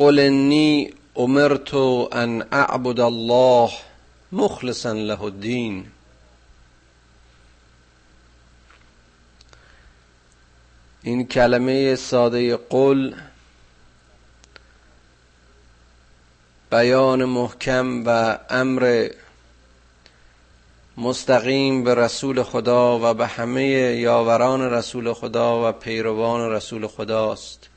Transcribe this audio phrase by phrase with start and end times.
[0.00, 3.70] قل انی امرت ان اعبد الله
[4.32, 5.86] مخلصا له الدین
[11.02, 13.14] این کلمه ساده قل
[16.70, 19.08] بیان محکم و امر
[20.96, 23.62] مستقیم به رسول خدا و به همه
[23.96, 27.69] یاوران رسول خدا و پیروان رسول خداست.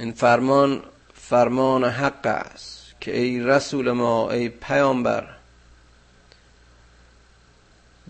[0.00, 0.82] این فرمان
[1.14, 5.28] فرمان حق است که ای رسول ما ای پیامبر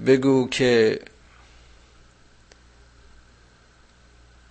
[0.06, 1.00] بگو که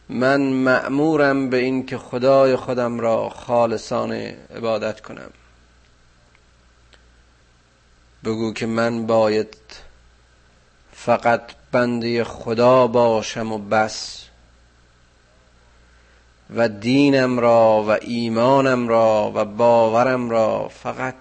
[0.09, 5.31] من مأمورم به این که خدای خودم را خالصانه عبادت کنم.
[8.23, 9.57] بگو که من باید
[10.93, 14.28] فقط بنده خدا باشم و بس.
[16.55, 21.15] و دینم را و ایمانم را و باورم را فقط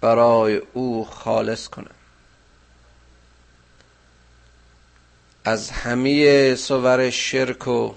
[0.00, 1.94] برای او خالص کنم.
[5.44, 7.94] از همه صور شرک و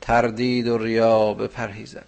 [0.00, 2.04] تردید و ریا بپرهیزم.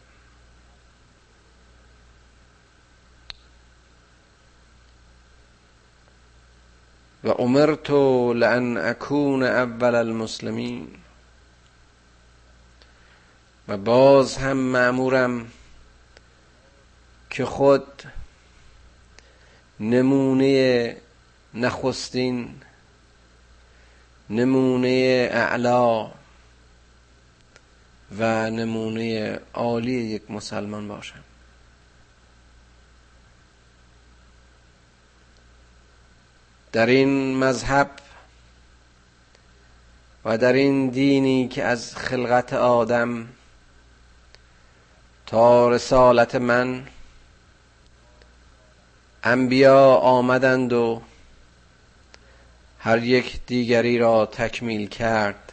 [7.25, 7.91] و امرت
[8.35, 11.02] لان اکون اول المسلمین.
[13.69, 15.51] و باز هم معمورم
[17.31, 18.03] که خود
[19.81, 20.97] نمونه
[21.55, 22.55] نخستین
[24.31, 26.11] نمونه اعلا
[28.19, 31.25] و نمونه عالی یک مسلمان باشم.
[36.73, 37.91] در این مذهب
[40.25, 43.29] و در این دینی که از خلقت آدم
[45.33, 46.87] تا رسالت من
[49.25, 51.03] انبیا آمدند و
[52.79, 55.53] هر یک دیگری را تکمیل کرد.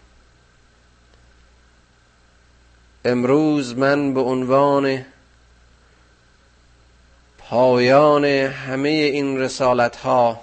[3.05, 5.05] امروز من به عنوان
[7.37, 10.41] پایان همه این رسالت ها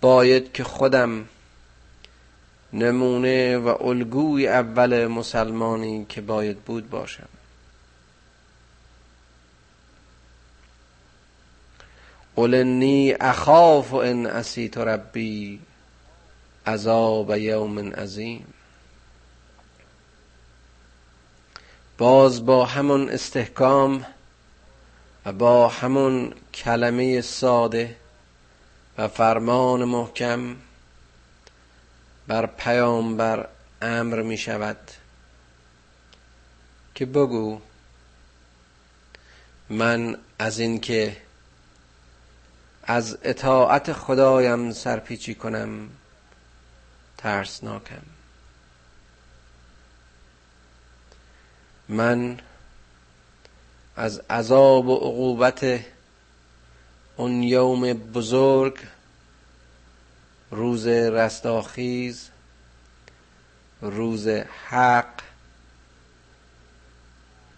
[0.00, 1.28] باید که خودم
[2.72, 7.28] نمونه و الگوی اول مسلمانی که باید بود باشم.
[12.36, 15.60] قل انی اخاف ان اسیت ربی
[16.66, 18.54] عذاب یوم عظیم.
[21.98, 24.06] باز با همون استحکام
[25.26, 27.96] و با همون کلمه ساده
[28.98, 30.56] و فرمان محکم
[32.26, 33.48] بر پیامبر
[33.82, 34.78] امر می شود
[36.94, 37.60] که بگو
[39.70, 41.16] من از اینکه
[42.86, 45.88] از اطاعت خدایم سرپیچی کنم
[47.18, 48.02] ترسناکم.
[51.88, 52.38] من
[53.96, 55.80] از عذاب و عقوبت
[57.16, 58.78] اون یوم بزرگ
[60.50, 62.28] روز رستاخیز
[63.80, 64.28] روز
[64.68, 65.22] حق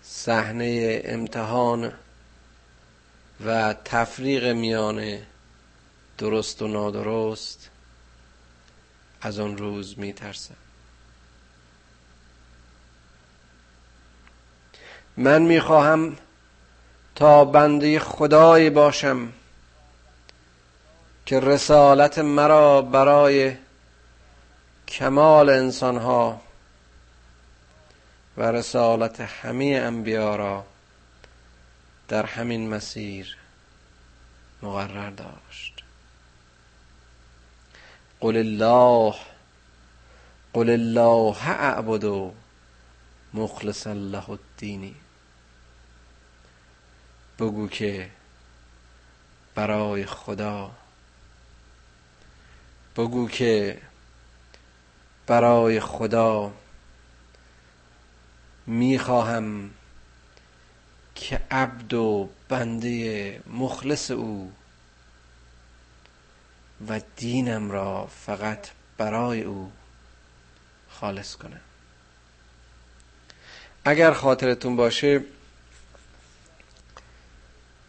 [0.03, 1.93] صحنه امتحان
[3.47, 5.19] و تفریق میان
[6.19, 7.71] درست و نادرست
[9.21, 10.55] از آن روز می ترسم
[15.17, 16.17] من می خواهم
[17.15, 19.33] تا بنده خدایی باشم
[21.27, 23.57] که رسالت مرا برای
[24.89, 26.41] کمال انسانها
[28.37, 30.65] و رسالت همه انبیا را
[32.09, 33.37] در همین مسیر
[34.63, 35.83] مقرر داشت.
[38.21, 39.15] قل الله
[40.53, 42.35] قل الله اعبد
[43.35, 44.95] مخلصا له الدینی
[47.39, 48.11] بگو که
[49.55, 50.71] برای خدا
[52.97, 53.83] بگو که
[55.27, 56.53] برای خدا
[58.67, 59.71] می‌خواهم
[61.21, 64.53] که عبد و بنده مخلص او
[66.89, 68.69] و دینم را فقط
[68.99, 69.73] برای او
[70.89, 71.61] خالص کنم.
[73.85, 75.25] اگر خاطرتون باشه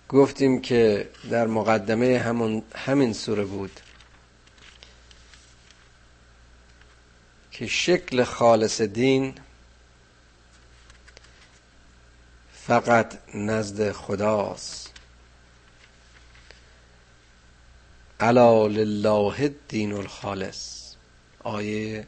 [0.09, 3.79] گفتیم که در مقدمه همون همین سوره بود
[7.51, 9.35] که شکل خالص دین
[12.69, 14.91] فقط نزد خداست.
[18.19, 20.93] الا لله الدین الخالص.
[21.43, 22.07] آیه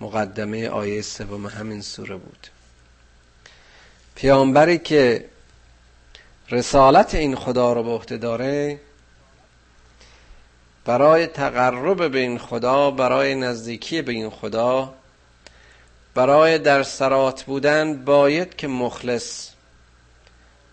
[0.00, 2.46] مقدمه آیه سوم همین سوره بود.
[4.14, 5.28] پیامبری که
[6.50, 8.80] رسالت این خدا رو به عهده داره
[10.84, 14.94] برای تقرب به این خدا برای نزدیکی به این خدا
[16.14, 19.50] برای در سرات بودن باید که مخلص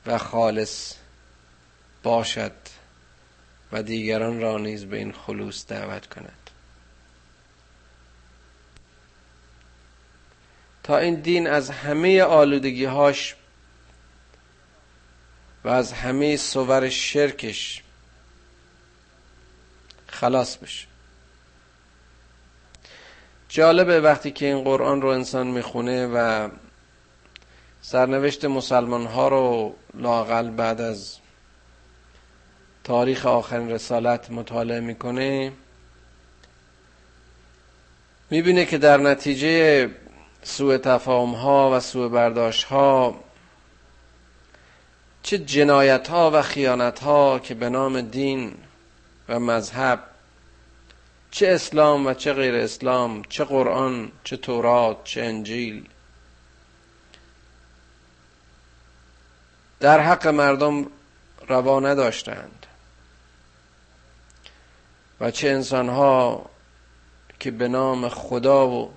[0.06, 0.94] و خالص
[2.04, 2.52] باشد
[3.72, 6.50] و دیگران را نیز به این خلوص دعوت کند.
[10.84, 13.36] تا این دین از همه آلودگی هاش
[15.64, 17.84] و از همه صور شرکش
[20.08, 20.95] خلاص بشه.
[23.56, 26.50] جالبه وقتی که این قرآن رو انسان می‌خونه و
[27.82, 31.18] سرنوشت مسلمان ها رو لاقل بعد از
[32.84, 35.52] تاریخ آخرین رسالت مطالعه می‌کنه
[38.30, 39.90] می‌بینه که در نتیجه
[40.44, 43.16] سوء تفاهم ها و سوء برداشت ها
[45.24, 48.54] چه جنایت ها و خیانت ها که به نام دین
[49.30, 50.15] و مذهب
[51.32, 55.90] چه اسلام و چه غیر اسلام چه قرآن چه تورات چه انجیل.
[59.80, 60.86] در حق مردم
[61.48, 62.66] روا نداشتند.
[65.20, 66.50] و چه انسان ها
[67.40, 68.94] که به نام خدا و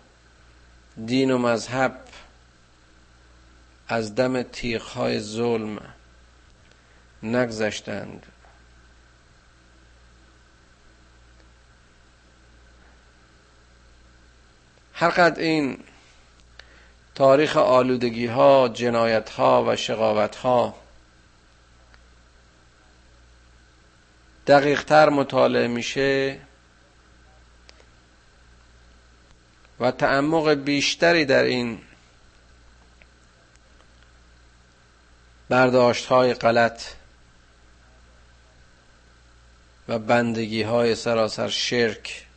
[1.06, 2.00] دین و مذهب
[3.88, 4.44] از دم
[4.94, 5.78] های ظلم
[7.22, 8.26] نگذشتند.
[15.00, 15.84] هرقدر این
[17.14, 20.74] تاریخ آلودگی ها جنایت ها و شقاوت ها
[24.46, 26.40] دقیق تر مطالعه میشه
[29.80, 31.80] و تعمق بیشتری در این
[35.48, 36.82] برداشت های غلط
[39.88, 42.27] و بندگی های سراسر شرک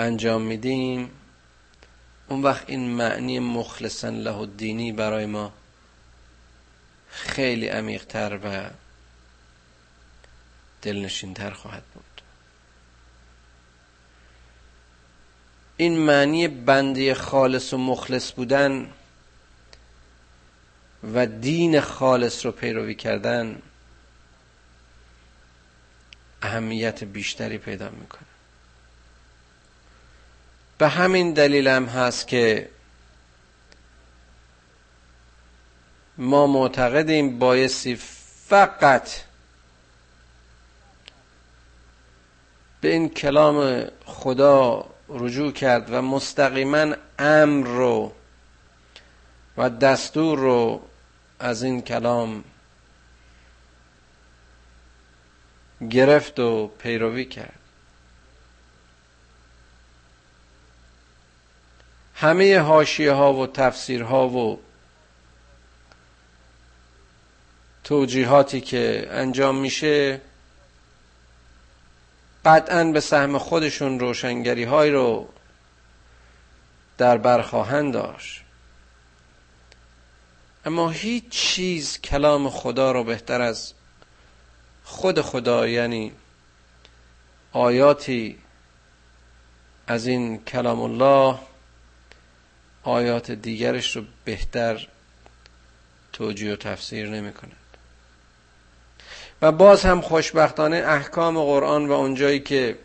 [0.00, 1.10] انجام میدیم.
[2.28, 5.52] اون وقت این معنی مخلصا له دینی برای ما
[7.10, 8.70] خیلی عمیقتر و
[10.82, 12.04] دلنشینتر خواهد بود.
[15.76, 18.92] این معنی بندی خالص و مخلص بودن
[21.14, 23.62] و دین خالص رو پیروی کردن
[26.42, 28.29] اهمیت بیشتری پیدا می‌کنه.
[30.80, 32.68] به همین دلیل هم هست که
[36.18, 37.96] ما معتقدیم بایستی
[38.46, 39.08] فقط
[42.80, 48.12] به این کلام خدا رجوع کرد و مستقیما امر رو
[49.56, 50.82] و دستور رو
[51.38, 52.44] از این کلام
[55.90, 57.59] گرفت و پیروی کرد.
[62.20, 64.60] همه حاشیه ها و تفسیرها و
[67.84, 70.20] توجیهاتی که انجام میشه
[72.44, 75.28] قطعا به سهم خودشون روشنگری های رو
[76.98, 78.42] در بر خواهند داشت.
[80.64, 83.72] اما هیچ چیز کلام خدا رو بهتر از
[84.84, 86.12] خود خدا یعنی
[87.52, 88.38] آیاتی
[89.86, 91.38] از این کلام الله
[92.82, 94.88] آیات دیگرش رو بهتر
[96.12, 97.56] توجیه و تفسیر نمی کند
[99.42, 102.78] و باز هم خوشبختانه احکام قرآن و اونجایی که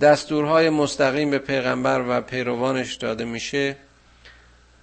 [0.00, 3.76] دستورهای مستقیم به پیغمبر و پیروانش داده میشه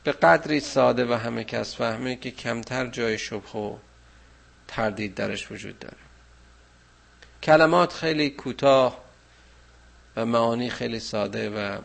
[0.03, 3.75] به قدری ساده و همه کس فهمه که کمتر جای شبه و
[4.67, 5.97] تردید درش وجود داره.
[7.43, 9.08] کلمات خیلی کوتاه
[10.15, 11.81] و معانی خیلی ساده و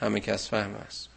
[0.00, 1.08] همه کس فهم است.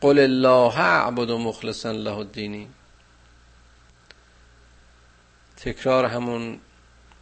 [0.00, 2.68] قل الله اعبد مخلصا له الدینی
[5.56, 6.60] تکرار همون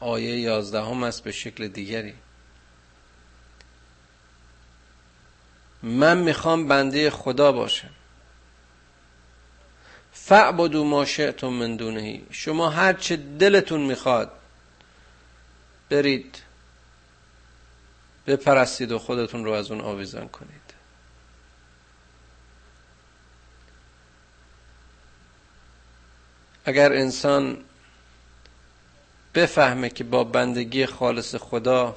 [0.00, 2.14] آیه یازدهم است به شکل دیگری.
[5.82, 7.90] من می‌خوام بنده خدا باشم.
[10.12, 14.32] فعبدو ما شئتم من دونهی شما هر چه دلتون می‌خواد
[15.90, 16.42] برید.
[18.26, 20.74] بپرستید و خودتون رو از اون آویزان کنید.
[26.64, 27.64] اگر انسان
[29.34, 31.96] بفهمه که با بندگی خالص خدا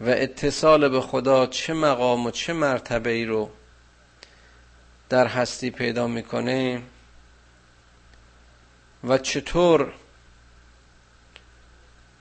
[0.00, 3.50] و اتصال به خدا چه مقام و چه مرتبه ای رو
[5.08, 6.82] در هستی پیدا می‌کنه
[9.04, 9.94] و چطور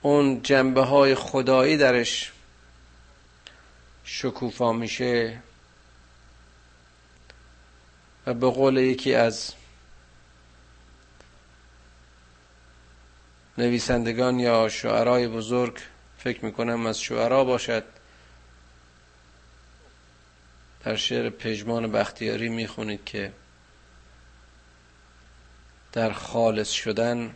[0.01, 2.31] اون جنبه های خدایی درش
[4.03, 5.39] شکوفا میشه
[8.25, 9.53] و به قول یکی از
[13.57, 15.77] نویسندگان یا شعرای بزرگ
[16.17, 17.83] فکر می‌کنم از شعرا باشد
[20.83, 23.33] در شعر پژمان بختیاری می‌خونید که
[25.93, 27.35] در خالص شدن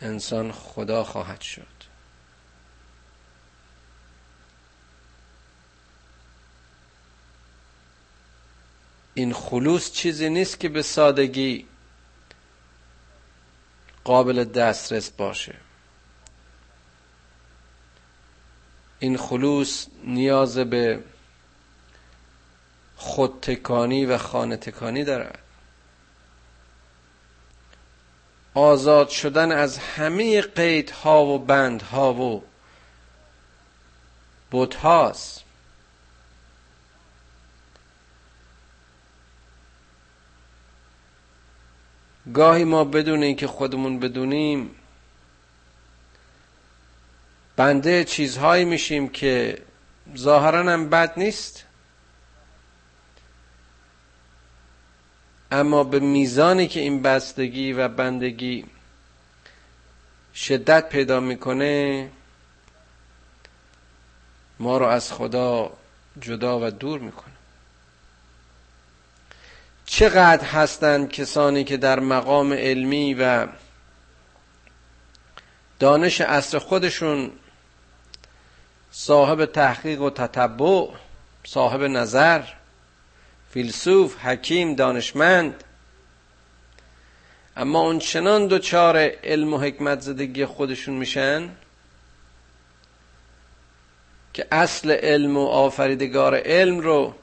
[0.00, 1.66] انسان خدا خواهد شد.
[9.14, 11.66] این خلوص چیزی نیست که به سادگی
[14.04, 15.54] قابل دسترس باشه.
[18.98, 21.04] این خلوص نیاز به
[22.96, 25.38] خودتکانی و خانه تکانی دارد.
[28.54, 32.42] آزاد شدن از همه قیدها و بندها و
[34.50, 35.44] بودهاست
[42.34, 44.70] گاهی ما بدون اینکه خودمون بدونیم
[47.56, 49.62] بنده چیزهایی میشیم که
[50.16, 51.64] ظاهرا هم بد نیست.
[55.52, 58.64] اما به میزانی که این بستگی و بندگی
[60.34, 62.10] شدت پیدا می‌کنه
[64.58, 65.72] ما رو از خدا
[66.20, 67.32] جدا و دور می‌کنه.
[69.86, 73.46] چقدر هستند کسانی که در مقام علمی و
[75.78, 77.30] دانش اصر خودشون
[78.90, 80.88] صاحب تحقیق و تتبع
[81.46, 82.42] صاحب نظر
[83.50, 85.64] فیلسوف حکیم دانشمند.
[87.56, 91.48] اما اون چنان دوچار علم و حکمت زدگی خودشون میشن
[94.32, 97.14] که اصل علم و آفریدگار علم رو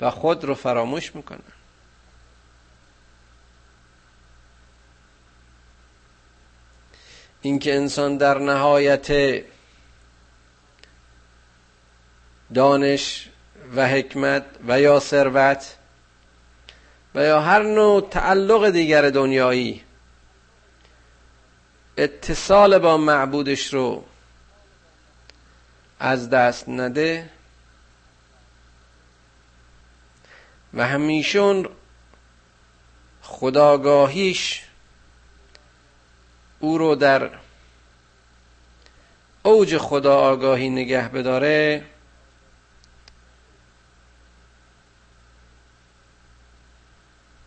[0.00, 1.52] و خود رو فراموش می‌کنن.
[7.42, 9.42] اینکه انسان در نهایت
[12.54, 13.28] دانش
[13.74, 15.76] و حکمت و یا ثروت
[17.14, 19.82] و یا هر نوع تعلق دیگر دنیایی.
[21.96, 24.04] اتصال با معبودش رو
[26.00, 27.30] از دست نده
[30.74, 31.64] و همیشه
[33.22, 34.62] خداگاهیش
[36.60, 37.30] او رو در
[39.42, 41.84] اوج خدا آگاهی نگه بداره.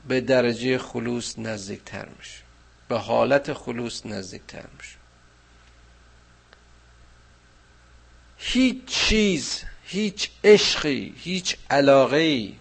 [0.09, 2.43] به درجه خلوص نزدیکتر میشه.
[2.87, 4.95] به حالت خلوص نزدیکتر میشه.
[8.37, 12.53] هیچ چیز هیچ عشقی هیچ علاقه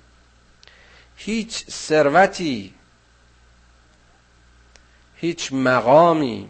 [1.17, 2.75] هیچ ثروتی
[5.17, 6.49] هیچ مقامی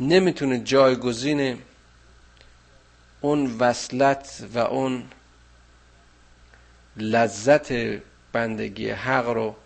[0.00, 1.62] نمی‌تونه جایگزین
[3.20, 5.04] اون وصلت و اون
[6.96, 7.72] لذت
[8.32, 9.56] بندگی حق رو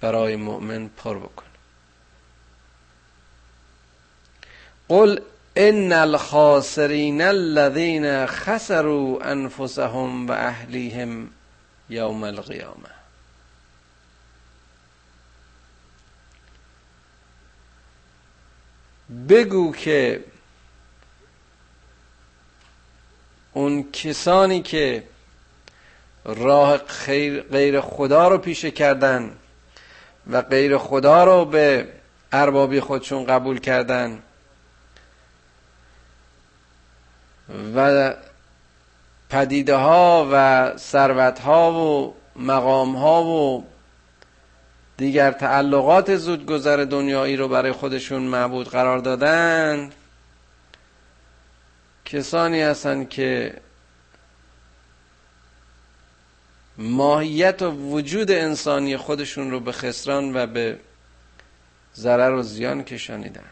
[0.00, 1.48] برای مؤمن پر بکنه
[4.88, 5.20] قل
[5.56, 11.30] ان الخاسرین الذين خسروا انفسهم و اهلیهم
[11.90, 12.88] یوم القیامه.
[19.28, 20.24] بگو که
[23.52, 25.04] اون کسانی که
[26.24, 29.30] راه خیر غیر خدا رو پیشه کردن
[30.30, 31.88] و غیر خدا رو به
[32.32, 34.18] اربابی خودشون قبول کردن.
[37.76, 38.14] و
[39.30, 43.64] پدیده ها و ثروت ها و مقام ها و
[44.96, 49.90] دیگر تعلقات زودگذر دنیایی رو برای خودشون معبود قرار دادن.
[52.04, 53.54] کسانی هستند که
[56.78, 60.78] ماهیت و وجود انسانی خودشون رو به خسران و به
[61.94, 63.44] ضرر و زیان کشانیدن.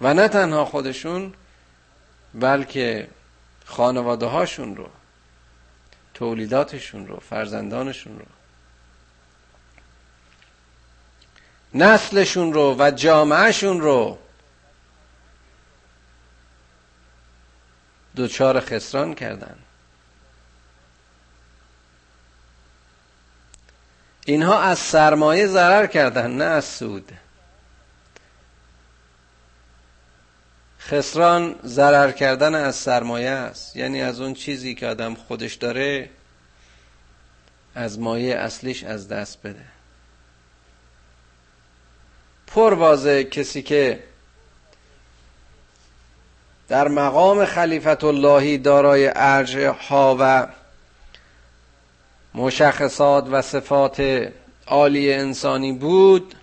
[0.00, 1.34] و نه تنها خودشون
[2.34, 3.08] بلکه
[3.64, 4.88] خانواده هاشون رو
[6.14, 8.24] تولیداتشون رو فرزندانشون رو
[11.74, 14.18] نسلشون رو و جامعهشون رو
[18.16, 19.56] دوچار خسران کردن.
[24.26, 27.12] اینها از سرمایه ضرر کردن نه از سود.
[30.80, 33.76] خسران ضرر کردن از سرمایه است.
[33.76, 36.10] یعنی از اون چیزی که آدم خودش داره
[37.74, 39.64] از مایه اصلیش از دست بده.
[42.46, 44.02] پر کسی که
[46.68, 50.46] در مقام خلیفت اللهی دارای ارج ها و
[52.36, 54.28] مشخصات و صفات
[54.66, 56.34] عالی انسانی بود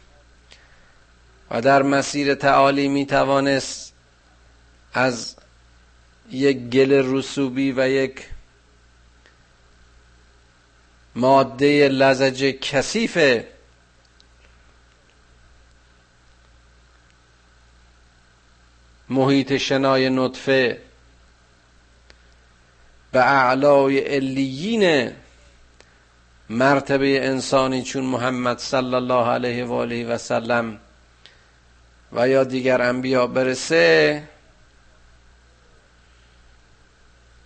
[1.51, 3.93] و در مسیر تعالی می توانست
[4.93, 5.35] از
[6.31, 8.29] یک گل رسوبی و یک
[11.15, 13.43] ماده لزج کثیف
[19.09, 20.81] محیط شنای نطفه
[23.11, 25.13] به اعلای علیین
[26.49, 30.79] مرتبه انسانی چون محمد صلی الله علیه و آله و سلم
[32.11, 34.23] و یا دیگر انبیا برسه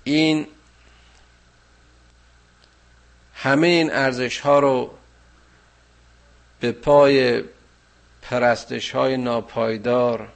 [0.04, 0.48] این
[3.34, 4.98] همه این ارزش ها رو
[6.60, 7.44] به پای
[8.22, 10.28] پرستش های ناپایدار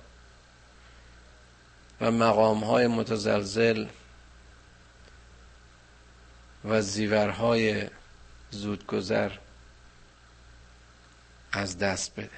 [2.01, 3.85] و مقام های متزلزل
[6.65, 7.87] و زیورهای
[8.51, 9.31] زودگذر
[11.51, 12.29] از دست بده.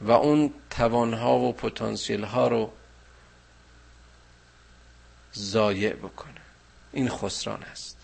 [0.00, 2.72] و اون توانها و پتانسیل ها رو
[5.36, 6.40] ضایع بکنه.
[6.92, 7.96] این خسران است.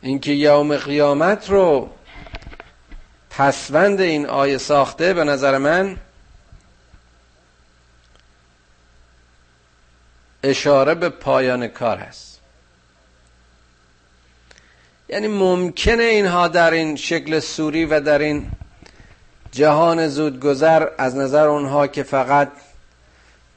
[0.00, 1.90] اینکه یوم قیامت رو
[3.30, 5.96] پسوند این آیه ساخته به نظر من
[10.42, 12.40] اشاره به پایان کار است
[15.08, 18.50] یعنی ممکنه اینها در این شکل سوری و در این
[19.52, 22.48] جهان زودگذر از نظر اونها که فقط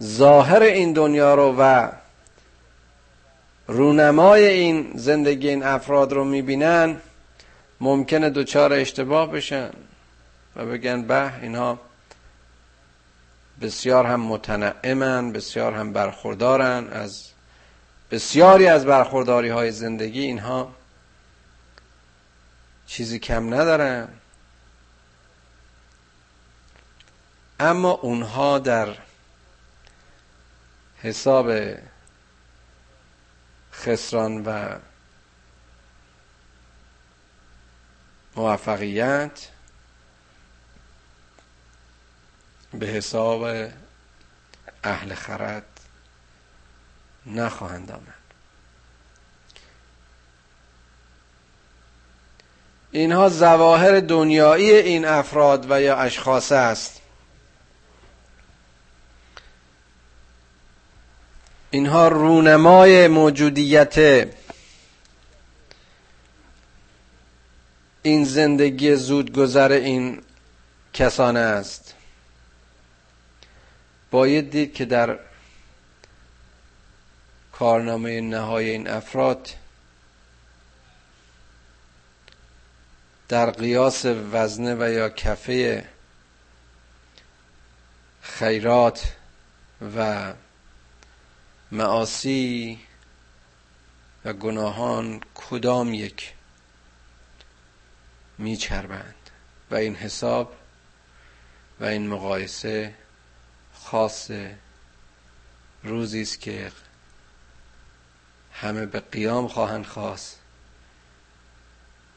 [0.04, 1.88] ظاهر این دنیا رو و
[3.67, 6.98] رونمای این زندگی این افراد رو می‌بینن
[7.82, 9.69] ممکنه دوچار اشتباه بشن
[10.56, 11.80] و بگن به اینها
[13.62, 16.88] بسیار هم متنعمن بسیار هم برخوردارن.
[16.88, 17.30] از
[18.12, 20.76] بسیاری از برخورداری های زندگی اینها
[22.88, 24.08] چیزی کم ندارن.
[27.60, 28.98] اما اونها در
[31.02, 31.52] حساب
[33.74, 34.76] خسران و
[38.36, 39.50] موفقیت
[42.73, 43.69] به حساب
[44.83, 45.63] اهل خرد
[47.25, 48.13] نخواهند آمد.
[52.91, 57.01] اینها زواهر دنیایی این افراد و یا اشخاص است.
[61.71, 64.27] اینها رونمای موجودیت
[68.01, 70.21] این زندگی زودگذر این
[70.93, 71.93] کسانه است.
[74.13, 75.19] باید دید که در
[77.52, 79.49] کارنامه نهای این افراد
[83.30, 85.89] در قیاس وزنه و یا کفه
[88.21, 89.15] خیرات
[89.97, 90.34] و
[91.71, 92.80] معاصی
[94.26, 96.34] و گناهان کدام یک
[98.38, 99.30] میچربند؟
[99.71, 100.56] و این حساب
[101.80, 103.03] و این مقایسه
[103.84, 104.32] خاص
[105.84, 106.72] روزی است که
[108.54, 110.39] همه به قیام خواهند خواست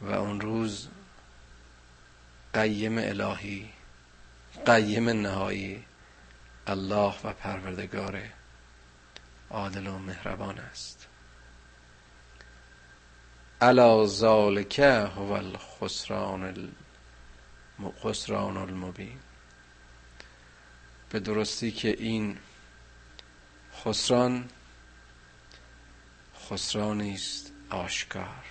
[0.00, 0.88] و اون روز
[2.54, 3.70] قیم الهی
[4.66, 5.84] قیم نهایی
[6.66, 8.22] الله و پروردگار
[9.50, 11.06] عادل و مهربان است.
[13.60, 16.70] الا ذالک هو الخسران
[18.56, 19.18] المبین.
[21.10, 22.38] به درستی که این
[23.72, 24.48] خسران
[26.50, 28.44] خسرانی است آشکار.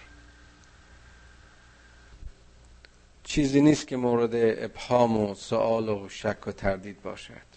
[3.23, 7.55] چیزی نیست که مورد ابهام و سوال و شک و تردید باشد.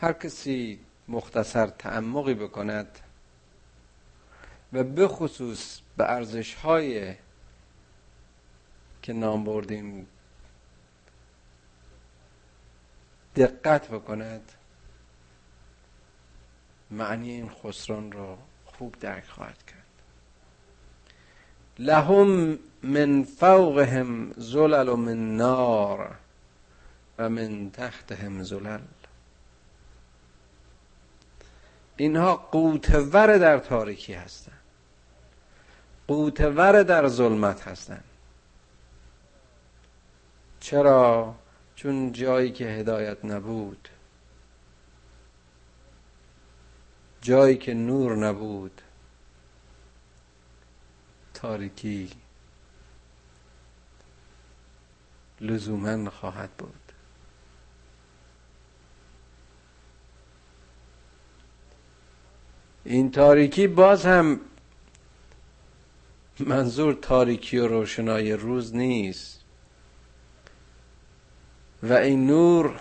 [0.00, 2.98] هر کسی مختصر تعمقی بکند
[4.72, 7.14] و به خصوص به ارزش های
[9.02, 10.06] که نام بردیم
[13.36, 14.52] دقت بکند.
[16.90, 19.76] معنی این خسران را خوب درک خواهد کرد.
[21.78, 26.14] لهم من فوقهم زلل من نار
[27.18, 28.80] و من تحتهم زلل.
[31.96, 34.60] اینها قوتور در تاریکی هستند.
[36.08, 38.04] قوتور در ظلمت هستند.
[40.60, 41.34] چرا؟
[41.76, 43.88] چون جایی که هدایت نبود
[47.20, 48.82] جایی که نور نبود
[51.34, 52.10] تاریکی
[55.40, 56.92] لزوما خواهد بود.
[62.84, 64.40] این تاریکی باز هم
[66.40, 69.45] منظور تاریکی و روشنای روز نیست.
[71.82, 72.80] و این نور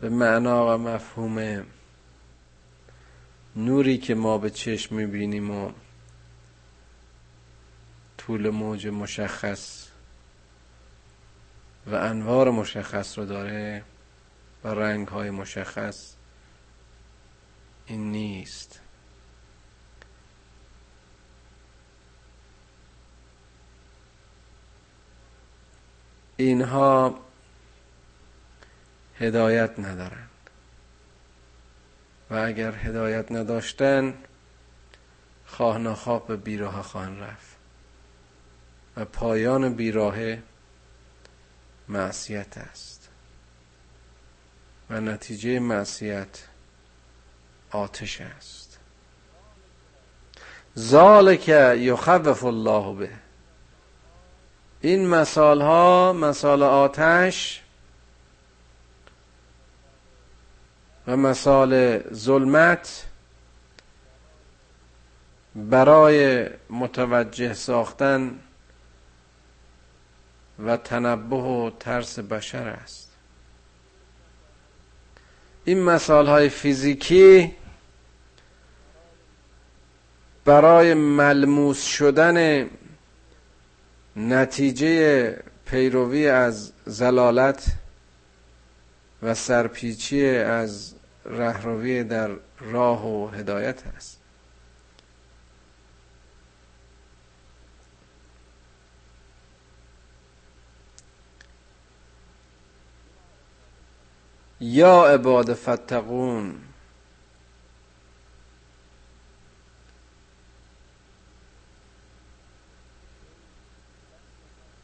[0.00, 1.66] به معنا و مفهوم
[3.56, 5.72] نوری که ما به چشم می‌بینیم و
[8.18, 9.88] طول موج مشخص
[11.86, 13.84] و انوار مشخص رو داره
[14.64, 16.14] و رنگ های مشخص
[17.86, 18.80] این نیست.
[26.36, 27.20] اینها
[29.18, 30.30] هدایت ندارند.
[32.30, 34.14] و اگر هدایت نداشتن
[35.46, 37.56] خواه نخواه به بیراه خواهند رفت.
[38.96, 40.16] و پایان بیراه
[41.88, 43.08] معصیت است.
[44.90, 46.42] و نتیجه معصیت
[47.70, 48.78] آتش است.
[50.78, 53.25] ذالک یخوف الله به.
[54.80, 57.62] این مثال ها مثال آتش
[61.06, 63.06] و مثال ظلمت
[65.54, 68.38] برای متوجه ساختن
[70.66, 73.10] و تنبه و ترس بشر است.
[75.64, 77.54] این مثال های فیزیکی
[80.44, 82.68] برای ملموس شدن
[84.16, 87.66] نتیجه پیروی از زلالت
[89.22, 94.20] و سرپیچی از رهروی در راه و هدایت است.
[104.60, 106.54] یا عباد فتقون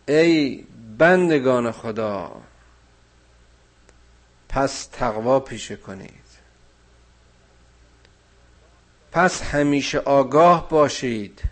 [0.08, 0.66] ای
[0.98, 2.42] بندگان خدا
[4.48, 6.22] پس تقوا پیشه کنید.
[9.12, 11.42] پس همیشه آگاه باشید.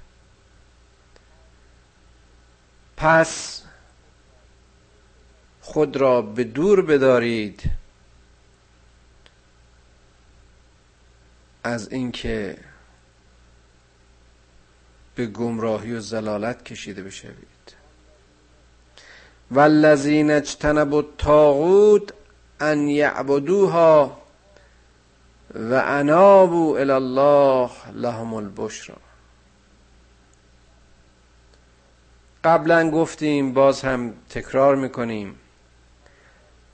[2.97, 3.63] پس
[5.61, 7.63] خود را به دور بدارید.
[11.65, 12.59] از اینکه
[15.15, 17.60] به گمراهی و زلالت کشیده بشوید.
[19.51, 22.13] والذین اجتنبوا الطاغوت
[22.61, 24.17] ان یعبدوها
[25.55, 28.97] و انابو الی الله لهم البشرا
[32.45, 35.39] قبلا گفتیم باز هم تکرار می‌کنیم.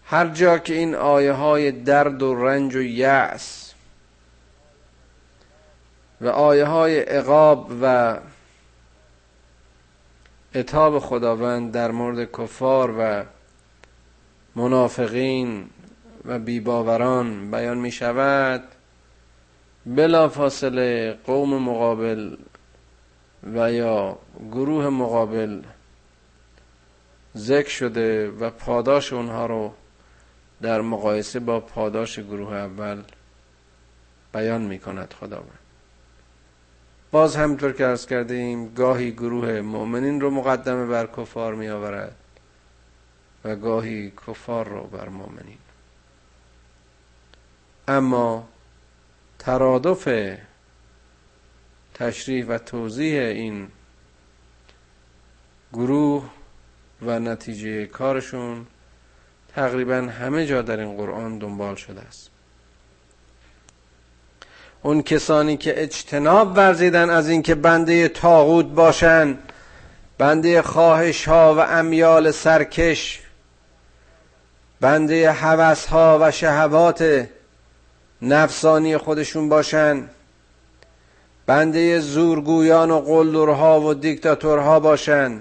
[0.05, 3.73] هر جا که این آیه های درد و رنج و یأس
[6.21, 8.17] و آیه های عقاب و
[10.57, 13.25] اتاب خداوند در مورد کفار و
[14.55, 15.71] منافقین
[16.25, 18.63] و بیباوران بیان می شود
[19.87, 22.37] بلا فاصله قوم مقابل
[23.55, 24.19] و یا
[24.53, 25.63] گروه مقابل
[27.37, 29.73] ذکر شده و پاداش اونها رو
[30.63, 33.03] در مقایسه با پاداش گروه اول
[34.33, 35.66] بیان می کند خداوند.
[37.11, 42.17] باز همطور که ارز کردیم گاهی گروه مؤمنین رو مقدمه بر کفار می آورد
[43.45, 45.59] و گاهی کفار رو بر مؤمنین.
[47.89, 48.49] اما
[49.39, 50.37] ترادف
[51.95, 53.69] تشریح و توضیح این
[55.73, 56.31] گروه
[57.03, 58.67] و نتیجه کارشون
[59.49, 62.31] تقریبا همه جا در این قرآن دنبال شده است.
[64.87, 69.39] اون کسانی که اجتناب ورزیدن از اینکه بنده تاغوت باشن
[70.19, 73.23] بنده خواهش ها و امیال سرکش
[74.81, 77.29] بنده حوث ها و شهوات
[78.23, 80.05] نفسانی خودشون باشن
[81.47, 85.41] بنده زورگویان و قلدرها و دیکتاتورها باشن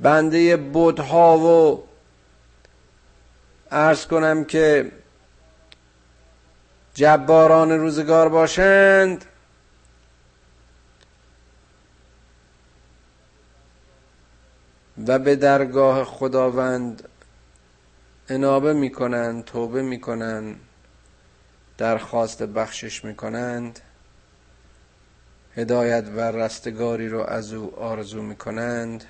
[0.00, 1.82] بنده بودها و
[3.70, 4.90] ارز کنم که
[6.94, 9.24] جباران روزگار باشند.
[15.06, 17.08] و به درگاه خداوند
[18.28, 20.60] انابه می‌کنند توبه می‌کنند
[21.78, 23.80] درخواست بخشش می‌کنند
[25.56, 29.04] هدایت و رستگاری رو از او آرزو می‌کنند.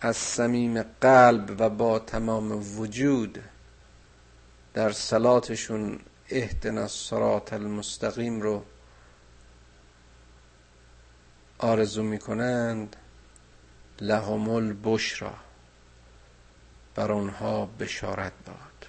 [0.00, 3.38] از صمیم قلب و با تمام وجود
[4.74, 8.64] در صلاتشون اهدنا الصراط المستقیم رو
[11.58, 12.96] آرزو می‌کنند
[14.00, 15.34] لهم البشرا
[16.94, 18.86] بر آنها بشارت باد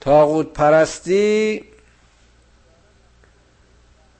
[0.00, 1.64] تاغوت پرستی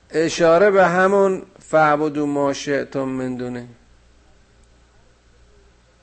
[0.09, 3.67] اشاره به همون فعبدو ما شئتم من دونه.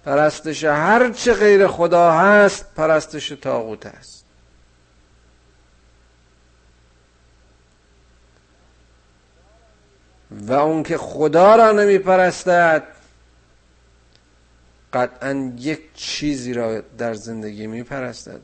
[0.07, 4.25] پرستش هر چه غیر خدا هست پرستش تاغوت است.
[10.31, 12.83] و اون که خدا را نمی پرستد
[14.92, 18.40] قطعا یک چیزی را در زندگی می پرستد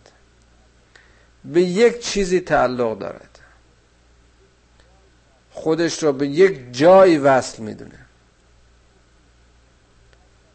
[1.45, 3.39] به یک چیزی تعلق دارد.
[5.51, 7.99] خودش را به یک جایی وصل می‌دونه.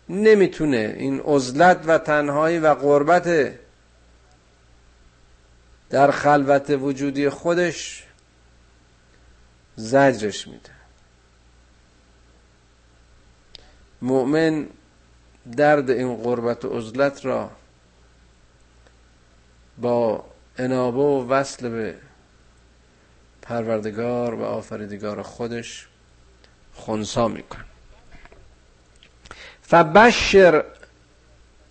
[0.10, 3.54] نمی‌تونه این عزلت و تنهایی و قربت
[5.90, 8.04] در خلوت وجودی خودش
[9.76, 10.70] زجرش میده.
[14.02, 14.68] مؤمن
[15.58, 17.52] درد این قربت و عزلت را
[19.78, 20.26] با
[20.58, 21.96] انابه و وصل به
[23.42, 25.88] پروردگار و آفریدگار خودش
[26.74, 27.66] خونسا میکن
[29.68, 30.64] فبشر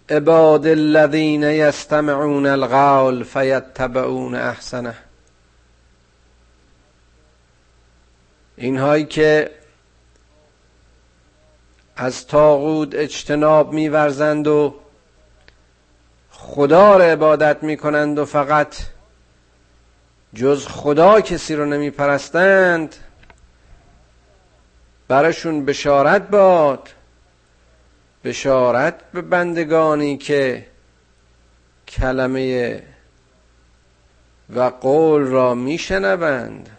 [0.08, 4.94] عباد الذین یستمعون القول فیتبعون احسنه.
[8.56, 9.50] اینهایی که
[11.96, 14.74] از تاغود اجتناب میورزند و
[16.30, 18.76] خدا را عبادت می‌کنند و فقط
[20.34, 22.94] جز خدا کسی رو نمی پرستند
[25.08, 26.88] برشون بشارت باد.
[28.26, 30.66] بشارت به بندگانی که
[31.88, 32.82] کلمه
[34.50, 36.76] و قول را میشنوند.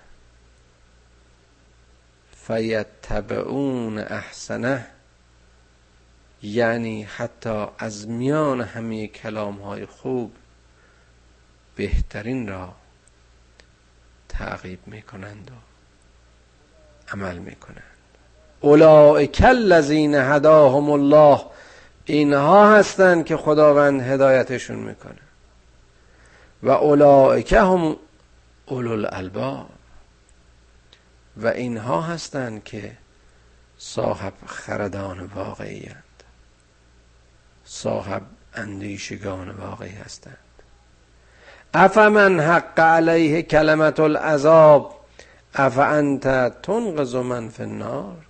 [2.31, 4.87] فیتبعون احسنه
[6.41, 10.35] یعنی حتی از میان همه کلام های خوب
[11.75, 12.75] بهترین را
[14.29, 15.55] تعقیب می‌کنند و
[17.13, 17.96] عمل می‌کنند.
[18.61, 21.41] اولئک الذین هداهم الله
[22.05, 25.21] اینها هستند که خداوند هدایتشون می‌کنه.
[26.63, 27.95] و اولئک هم
[28.65, 29.05] اولو
[31.37, 32.91] و اینها هستند که
[33.77, 35.89] صاحب خردان واقعی
[37.65, 38.21] صاحب
[38.53, 40.37] اندیشگان واقعی هستند.
[41.73, 44.99] افمن حق علیه کلمت العذاب
[45.55, 48.26] افانت تنقذ من فی النار؟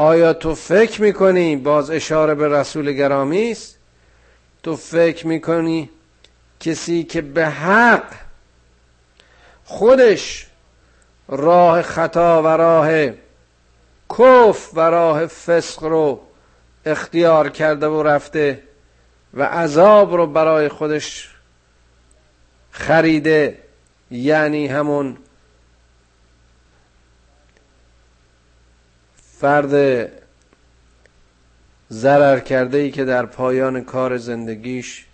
[0.00, 3.78] آیا تو فکر می‌کنی باز اشاره به رسول گرامی است؟
[4.62, 5.90] تو فکر می‌کنی
[6.60, 8.04] کسی که به حق
[9.64, 10.46] خودش
[11.28, 13.08] راه خطا و راه
[14.18, 16.20] کف و راه فسق رو
[16.86, 18.62] اختیار کرده و رفته
[19.34, 21.30] و عذاب رو برای خودش
[22.70, 23.58] خریده
[24.10, 25.16] یعنی همون
[29.40, 30.08] فرد
[31.92, 35.06] ضرر کرده ای که در پایان کار زندگیش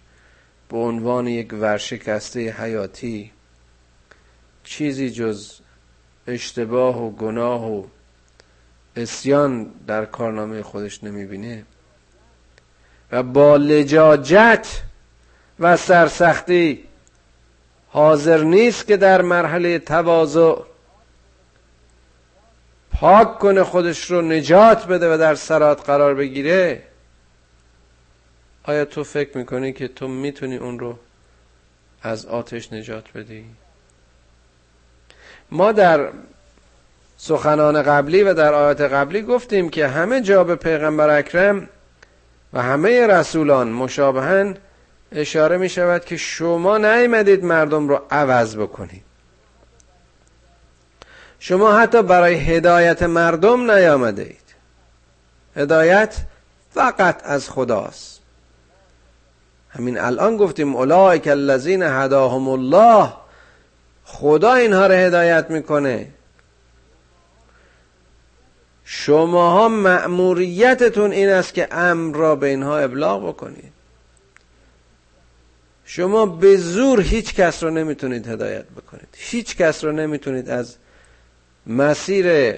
[0.68, 3.32] به عنوان یک ورشکسته حیاتی
[4.64, 5.52] چیزی جز
[6.26, 7.84] اشتباه و گناه و
[8.96, 11.64] اسیان در کارنامه خودش نمی‌بینه
[13.12, 14.82] و با لجاجت
[15.60, 16.84] و سرسختی
[17.88, 20.54] حاضر نیست که در مرحله تواضع
[23.00, 26.82] پاک کنه خودش رو نجات بده و در سرات قرار بگیره.
[28.64, 30.98] آیا تو فکر می‌کنی که تو می‌تونی اون رو
[32.02, 33.44] از آتش نجات بدی؟
[35.50, 36.09] ما در
[37.16, 41.68] سخنان قبلی و در آیات قبلی گفتیم که همه جا به پیغمبر اکرم
[42.52, 44.56] و همه رسولان مشابهن
[45.12, 49.02] اشاره می شود که شما نیامدید مردم رو عوض بکنید.
[51.38, 54.55] شما حتی برای هدایت مردم نیامده اید
[55.57, 56.16] هدایت
[56.75, 58.20] فقط از خداست.
[59.70, 63.12] همین الان گفتیم اولئک الذین هداهم الله.
[64.05, 66.09] خدا اینها رو هدایت می‌کنه.
[68.85, 73.72] شماها مأموریتتون این است که امر را به اینها ابلاغ بکنید.
[75.85, 79.09] شما به زور هیچ کس رو نمی‌تونید هدایت بکنید.
[79.12, 80.77] هیچ کس رو نمی‌تونید از
[81.66, 82.55] مسیر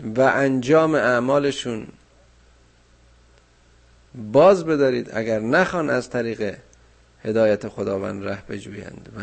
[0.00, 1.86] و انجام اعمالشون
[4.14, 6.56] باز بدارید اگر نخوان از طریق
[7.24, 9.20] هدایت خداوند ره بجویند و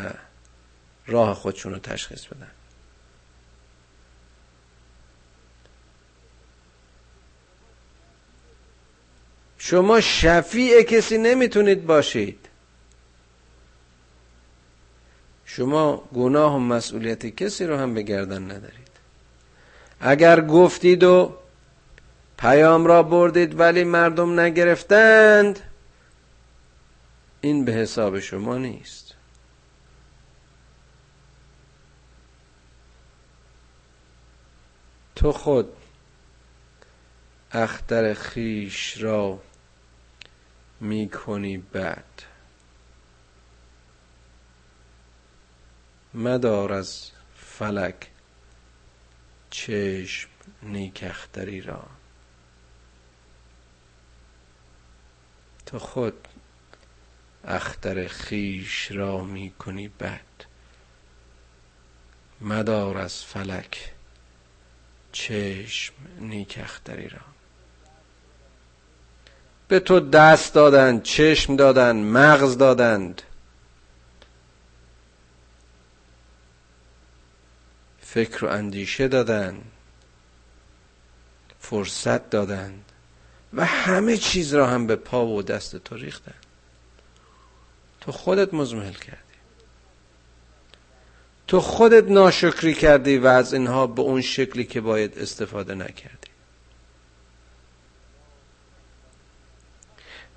[1.12, 2.52] راه خودشون رو تشخیص بدن.
[9.58, 12.47] شما شفیع کسی نمی‌تونید باشید.
[15.50, 18.88] شما گناه و مسئولیت کسی رو هم به گردن ندارید.
[20.00, 21.38] اگر گفتید و
[22.38, 25.60] پیام را بردید ولی مردم نگرفتند
[27.42, 29.14] این به حساب شما نیست.
[35.16, 35.70] تو خود
[37.52, 39.40] اختر خیش را
[40.80, 42.37] می‌کنی بد.
[46.18, 47.96] مدار از فلک
[49.50, 50.30] چشم
[50.64, 51.84] نیکختری را.
[55.66, 56.28] تو خود
[57.46, 60.20] اختر خیش را می کنی بد.
[62.42, 63.94] مدار از فلک
[65.12, 67.22] چشم نیکختری را.
[69.68, 73.22] به تو دست دادند چشم دادند مغز دادند.
[78.10, 79.62] فکر و اندیشه دادن
[81.60, 82.92] فرصت دادند
[83.54, 86.34] و همه چیز را هم به پا و دست تو ریختن.
[88.02, 89.18] تو خودت مزمحل کردی.
[91.48, 96.28] تو خودت ناشکری کردی و از اینها به اون شکلی که باید استفاده نکردی.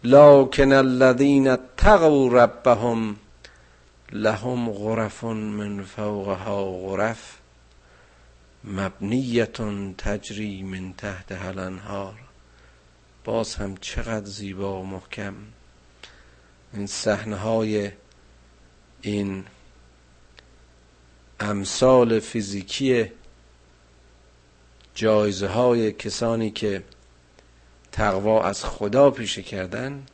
[0.04, 3.16] لکن الذین اتقوا ربهم
[4.12, 7.39] لهم غرف من فوقها غرف.
[8.64, 12.14] مبنیتون تجری من تحت هلنهار
[13.24, 15.34] باز هم چقدر زیبا و محکم.
[16.72, 17.90] این صحنه های
[19.02, 19.44] این
[21.40, 23.12] امثال فیزیکی
[24.94, 26.84] جایزه های کسانی که
[27.92, 30.06] تقوا از خدا پیشه کردن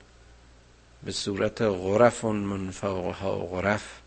[1.03, 4.01] به صورت غرف من فوقها غرف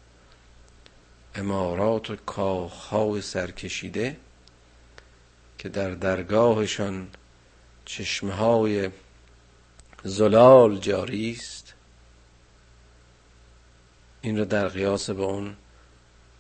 [1.36, 4.18] امارات و کاخهای سرکشیده
[5.60, 7.08] که در درگاهشان
[7.86, 8.90] چشمه های
[10.04, 11.74] زلال جاری است.
[14.22, 15.56] این را در قیاس به اون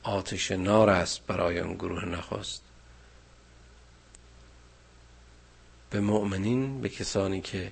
[0.03, 2.61] آتش نار است برای اون گروه نخست.
[5.89, 7.71] به مؤمنین به کسانی که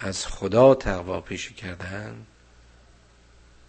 [0.00, 2.26] از خدا تقوا پیشه کردن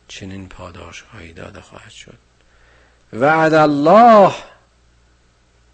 [0.08, 2.18] چنین پاداش هایی داده خواهد شد.
[3.14, 4.34] وعد الله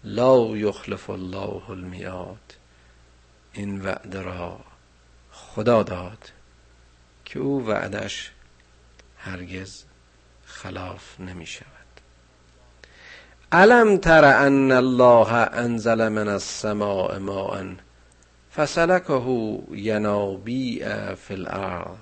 [0.04, 2.54] لا یخلف الله المیاد
[3.52, 4.60] این وعده را
[5.32, 6.30] خدا داد
[7.24, 8.30] که او وعدش
[9.18, 9.84] هرگز
[10.44, 11.66] خلاف نمی شود
[13.52, 17.64] علم تر ان الله انزل من السماء ماء
[18.56, 21.98] فسلكه ینابیع فی الارض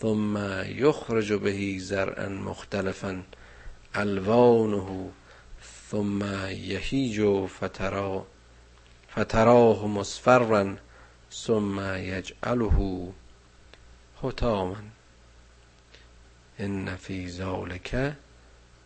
[0.00, 3.22] ثم یخرج به زرعا مختلفا
[3.94, 5.10] الوانه
[5.90, 8.26] ثم یهیج فترا
[9.14, 10.76] فتراه مصفرا
[11.32, 13.08] ثم یجعله
[14.22, 14.76] حتاما
[16.58, 18.14] ان فی ذلک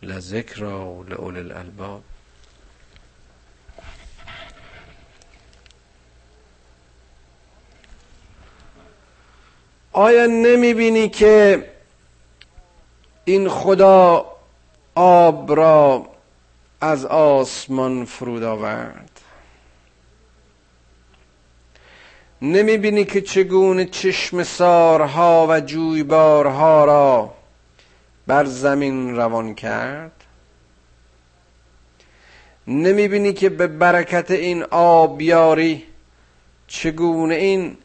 [0.03, 2.03] لذکرا لاولی الالباب.
[9.91, 11.69] آیا نمی بینی که
[13.25, 14.25] این خدا
[14.95, 16.14] آب را
[16.85, 19.21] از آسمان فرود آورد.
[22.41, 27.33] نمی‌بینی که چگونه چشم سارها و جویبارها را
[28.27, 30.11] بر زمین روان کرد؟
[32.67, 35.83] نمی‌بینی که به برکت این آبیاری
[36.67, 37.77] چگونه این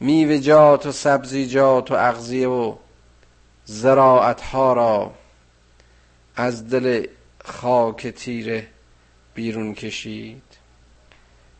[0.00, 2.74] میوهجات و سبزیجات و اغذیه و
[3.70, 5.14] زراعت ها را
[6.36, 7.06] از دل
[7.44, 8.66] خاک تیره
[9.34, 10.42] بیرون کشید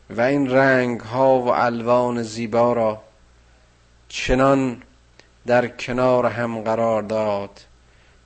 [0.09, 3.01] و این رنگ ها و الوان زیبا را
[4.07, 4.83] چنان
[5.45, 7.61] در کنار هم قرار داد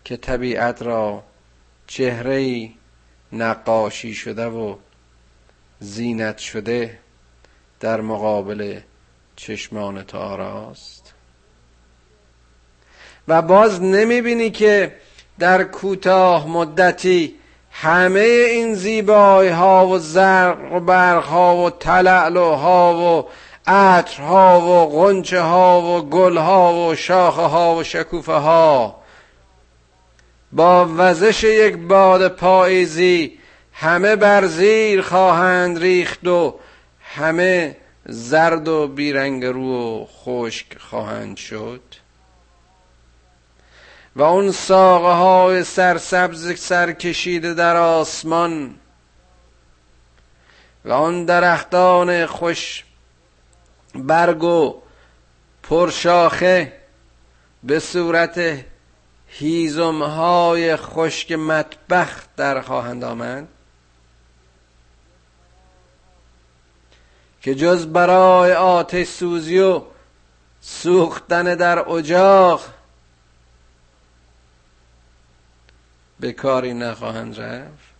[0.05, 1.23] که طبیعت را
[1.87, 2.69] چهره
[3.33, 4.75] نقاشی شده و
[5.79, 6.99] زینت شده
[7.79, 8.79] در مقابل
[9.35, 11.02] چشمان تو آراست.
[13.27, 14.95] و باز نمی‌بینی که
[15.39, 17.35] در کوتاه مدتی
[17.71, 23.29] همه این زیبایی ها و زرق و برق ها و تلعلو ها و
[23.71, 28.95] عطر ها و غنچه ها و گل ها و شاخه ها و شکوفه ها
[30.51, 33.39] با وزش یک باد پاییزی
[33.73, 36.55] همه بر زیر خواهند ریخت و
[37.15, 41.81] همه زرد و بیرنگ رو و خشک خواهند شد.
[44.15, 48.75] و اون ساقه های سرسبز سرکشیده در آسمان
[50.85, 52.83] و آن درختان خوش
[53.95, 54.81] برگ و
[55.63, 56.73] پرشاخه
[57.63, 58.65] به صورت
[59.27, 63.47] هیزم های خشک مطبخ در خواهند آمد
[67.41, 69.81] که جز برای آتش سوزی و
[70.61, 72.72] سوختن در اجاق
[76.23, 77.93] به کاری نخواهند رفت؟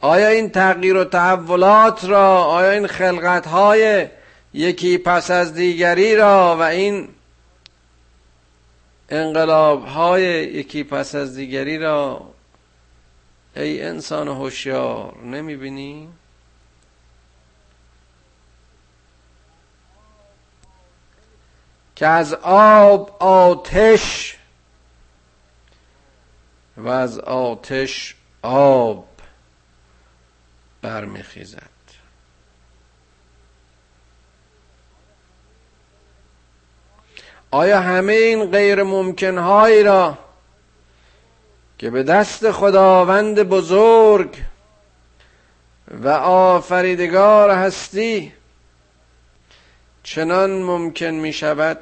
[0.00, 4.08] آیا این تغییر و تحولات را آیا این خلقت های
[4.54, 7.08] یکی پس از دیگری را و این
[9.08, 12.30] انقلاب های یکی پس از دیگری را
[13.56, 16.08] ای انسان هوشیار نمی‌بینی؟
[21.96, 24.36] که از آب آتش
[26.76, 29.06] و از آتش آب
[30.82, 31.74] برمیخیزد.
[37.50, 40.18] آیا همه این غیر ممکن هایی را
[41.78, 44.42] که به دست خداوند بزرگ
[45.90, 48.32] و آفریدگار هستی
[50.04, 51.78] چنان ممکن می شود؟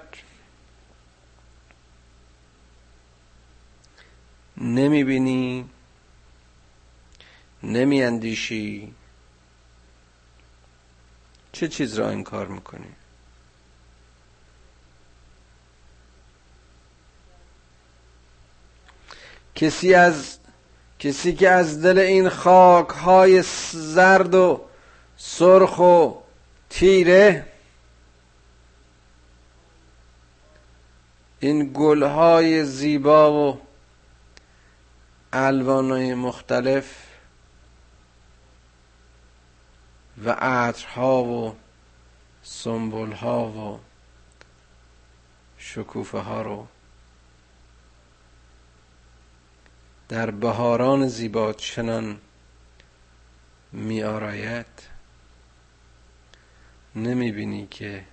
[4.57, 5.71] نمی بینی؟
[7.63, 8.95] نمی اندیشی؟
[11.53, 12.93] چه چیز را انکار می‌کنی؟
[19.55, 20.39] کسی از
[20.99, 23.43] کسی که از دل این خاک های
[23.73, 24.61] زرد و
[25.17, 26.13] سرخ و
[26.71, 27.52] تیره
[31.43, 33.61] این گل های زیبا و
[35.33, 37.07] الوان مختلف
[40.25, 41.57] و عطرها و
[42.43, 43.81] سنبول ها و
[45.59, 46.67] شکوفه ها رو
[50.09, 52.21] در بهاران زیبا چنان
[53.73, 54.67] می آراید
[56.97, 58.05] نمی بینی که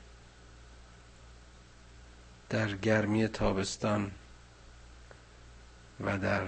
[2.49, 4.11] در گرمی تابستان
[5.99, 6.47] و در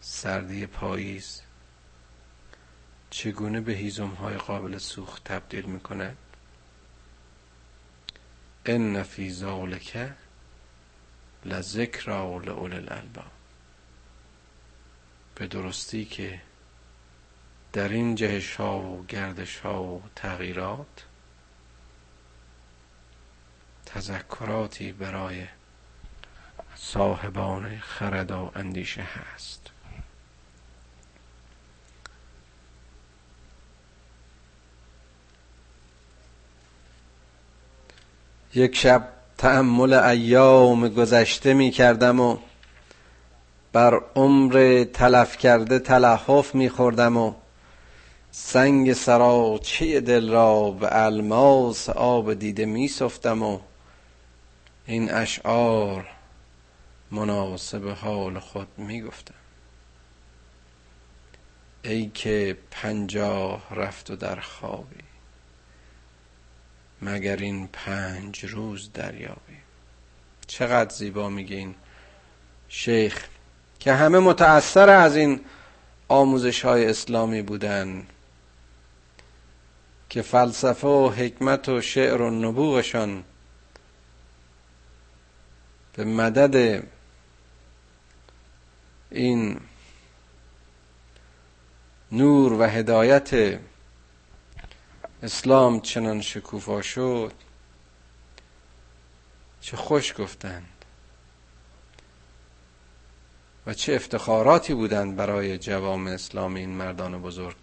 [0.00, 1.42] سردی پاییز
[3.10, 6.16] چگونه به هیزم های قابل سوخت تبدیل می کند
[8.66, 10.12] ان فی ذالک
[11.44, 13.30] لذکرا لأولی الالباب.
[15.34, 16.40] به درستی که
[17.72, 21.04] در این جهش ها و گردش ها و تغییرات
[23.94, 25.42] تذکراتی برای
[26.76, 29.60] صاحبان خرد و اندیشه هست.
[38.54, 42.36] یک شب تأمل ایام گذشته می کردم و
[43.72, 47.34] بر عمر تلف کرده تلحف می خوردم و
[48.30, 52.90] سنگ سراچه دل را به الماس آب دیده می
[53.42, 53.58] و
[54.86, 56.06] این اشعار
[57.10, 59.34] مناسب حال خود می گفتم
[61.82, 65.04] ای که پنجاه رفت و در خوابی
[67.02, 69.56] مگر این پنج روز دریابی.
[70.46, 71.74] چقدر زیبا میگه این
[72.68, 73.26] شیخ
[73.78, 75.40] که همه متأثر از این
[76.08, 78.06] آموزش های اسلامی بودن
[80.10, 83.24] که فلسفه و حکمت و شعر و نبوغشان
[85.94, 86.84] به مدد
[89.10, 89.60] این
[92.12, 93.60] نور و هدایت
[95.22, 97.32] اسلام چنان شکوفا شد
[99.60, 100.84] چه خوش گفتند
[103.66, 107.56] و چه افتخاراتی بودند برای جوام اسلامی این مردان بزرگ.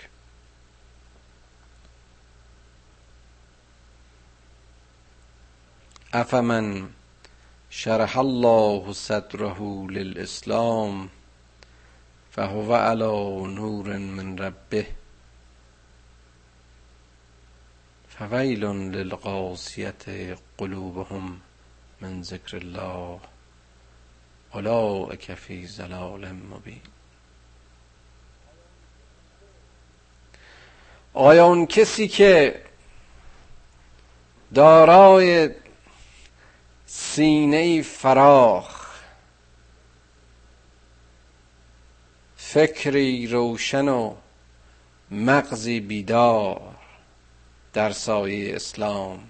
[6.13, 6.89] افمن
[7.73, 11.09] شرح الله صدره للاسلام
[12.31, 13.05] فهو على
[13.47, 14.85] نور من ربه.
[18.09, 20.03] فویل للقاسیت
[20.57, 21.39] قلوبهم
[22.01, 23.19] من ذکر الله
[24.53, 26.81] اولئک فی ضلال مبین
[31.13, 32.61] آیا اون کسی که
[34.53, 35.49] دارای
[36.93, 38.87] سینه فراخ.
[42.35, 44.15] فکری روشن و
[45.11, 46.75] مغزی بیدار
[47.73, 49.29] در سایه اسلام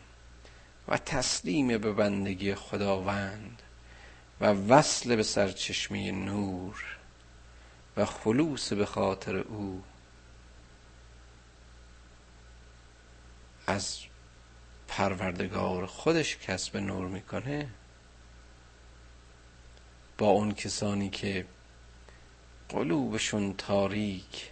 [0.87, 3.61] و تسلیم به بندگی خداوند
[4.41, 6.97] و وصل به سرچشمه نور
[7.97, 9.83] و خلوص به خاطر او.
[13.67, 14.10] از
[14.91, 17.69] پروردگار خودش کسب نور می‌کنه
[20.17, 21.45] با اون کسانی که
[22.69, 24.51] قلوبشون تاریک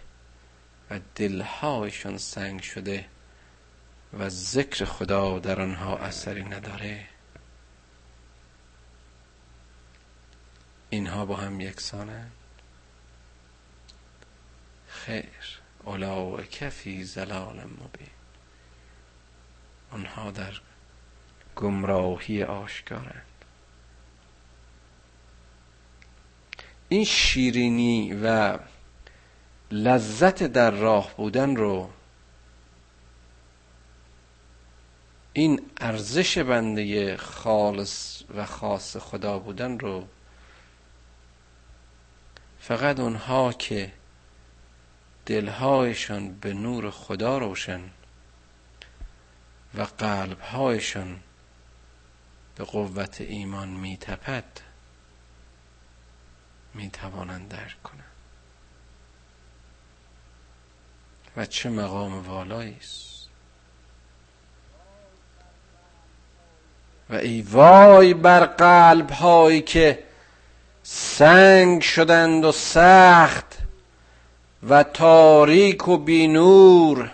[0.90, 3.06] و دلهایشون سنگ شده
[4.12, 7.06] و ذکر خدا در آنها اثری نداره.
[10.90, 12.32] اینها با هم یکسانند.
[14.88, 15.60] خیر.
[15.84, 18.19] اولا کفی زلال مبین.
[19.90, 20.52] آنها در
[21.56, 23.24] گمراهی آشکارند.
[26.88, 28.58] این شیرینی و
[29.70, 31.90] لذت در راه بودن رو
[35.32, 40.06] این ارزش بنده خالص و خاص خدا بودن رو
[42.60, 43.92] فقط اونها که
[45.26, 47.80] دلهایشان به نور خدا روشن
[49.74, 51.20] و قلبهایشان
[52.56, 54.44] به قوت ایمان میتپد
[56.74, 58.04] می‌توانند درک کنند.
[61.36, 63.10] و چه مقام والایی است.
[67.10, 70.04] و ای وای بر قلب هایی که
[70.82, 73.58] سنگ شدند و سخت
[74.68, 77.10] و تاریک و بینور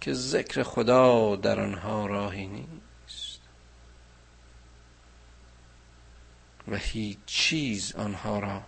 [0.00, 3.40] که ذکر خدا در آنها راهی نیست.
[6.68, 8.62] و هیچ چیز آنها را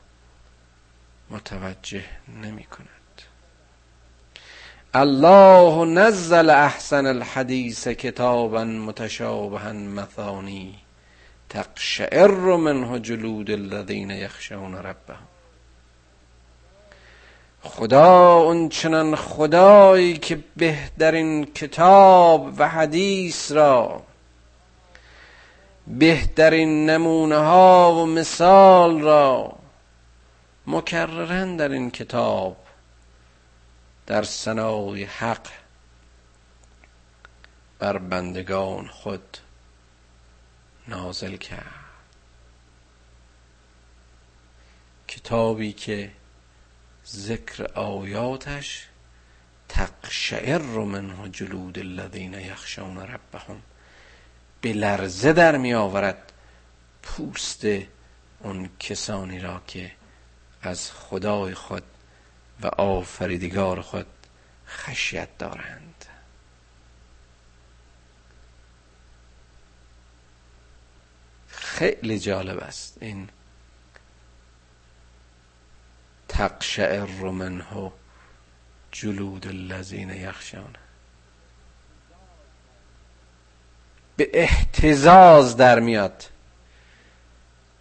[1.30, 2.04] متوجه
[2.42, 2.88] نمی کند.
[4.94, 10.78] الله نزل احسن الحدیث کتابا متشابها مثانی
[11.48, 15.31] تقشعر منه جلود الذین یخشون ربهم.
[17.62, 24.02] خدا اون چنان خدایی که بهترین کتاب و حدیث را
[25.86, 29.58] بهترین نمونه ها و مثال را
[30.66, 32.56] مکررن در این کتاب
[34.06, 35.46] در سنای حق
[37.78, 39.38] بر بندگان خود
[40.88, 41.74] نازل کرد.
[45.08, 46.10] کتابی که
[47.14, 48.86] ذکر آیاتش
[49.68, 53.62] تقشعر منه جلود الذین یخشون ربهم.
[54.60, 56.32] به لرزه در می آورد
[57.02, 57.64] پوست
[58.40, 59.92] اون کسانی را که
[60.62, 61.82] از خدای خود
[62.62, 64.06] و آفریدگار خود
[64.66, 66.04] خشیت دارند.
[71.48, 73.28] خیلی جالب است این
[76.32, 77.92] تقشعر منه
[78.92, 80.76] جلود الذین یخشان
[84.16, 86.24] به احتزاز در میاد.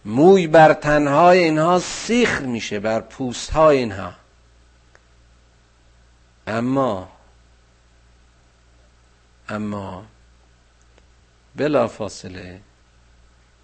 [0.04, 4.14] موی بر تنهای اینها سیخ میشه بر پوست های اینها.
[6.46, 7.08] اما
[9.48, 10.04] اما
[11.56, 12.60] بلا فاصله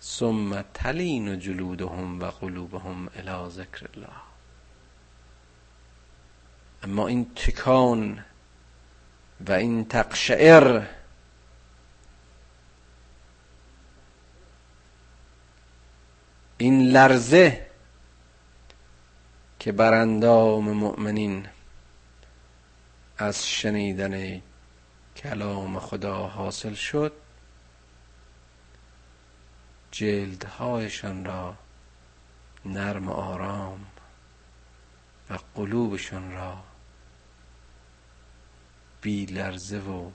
[0.02, 4.27] ثم تلین جلودهم و قلوبهم الى ذکر الله.
[6.82, 8.24] اما این تکان
[9.48, 10.86] و این تقشعر
[16.58, 17.66] این لرزه
[19.58, 21.48] که بر اندام مؤمنین
[23.18, 24.42] از شنیدن
[25.16, 27.12] کلام خدا حاصل شد
[29.90, 31.54] جلدهایشان را
[32.64, 33.86] نرم آرام
[35.30, 36.67] و قلوبشان را
[39.00, 40.10] بی لرزه و